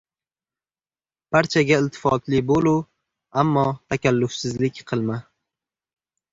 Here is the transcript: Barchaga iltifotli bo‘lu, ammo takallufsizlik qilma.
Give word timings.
Barchaga 1.35 1.77
iltifotli 1.83 2.41
bo‘lu, 2.53 2.75
ammo 3.45 3.69
takallufsizlik 3.95 4.85
qilma. 4.93 5.23